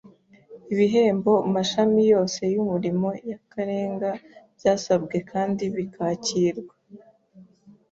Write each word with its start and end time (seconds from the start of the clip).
Ibihembo 0.73 1.33
mashami 1.53 1.99
yose 2.13 2.41
y’umurimo 2.53 3.07
y’akarenga 3.29 4.09
byasabwe 4.57 5.17
kandi 5.31 5.63
bikakirwa 5.75 6.75